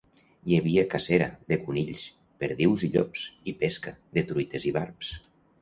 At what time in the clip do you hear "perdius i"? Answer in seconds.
2.45-2.91